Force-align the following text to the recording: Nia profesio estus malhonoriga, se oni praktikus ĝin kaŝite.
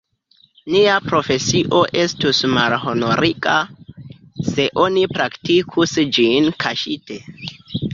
Nia 0.75 0.95
profesio 1.07 1.81
estus 2.05 2.41
malhonoriga, 2.55 3.55
se 4.51 4.69
oni 4.89 5.07
praktikus 5.17 5.99
ĝin 6.19 6.55
kaŝite. 6.67 7.25